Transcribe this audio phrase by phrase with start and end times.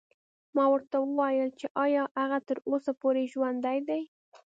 [0.55, 4.01] ما ورته وویل چې ایا هغه تر اوسه پورې ژوندی دی.